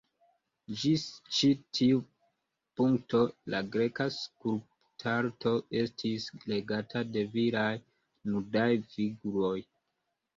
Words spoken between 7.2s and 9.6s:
viraj nudaj figuroj.